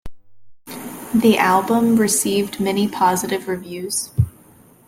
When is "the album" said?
1.13-1.95